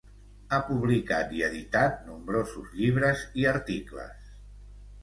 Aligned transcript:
Ha 0.51 0.57
publicat 0.69 1.35
i 1.41 1.45
editat 1.49 2.01
nombrosos 2.09 2.75
llibres 2.81 3.25
i 3.45 3.47
articles. 3.53 4.35